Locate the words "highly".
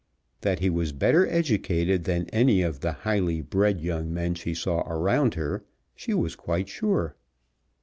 2.91-3.39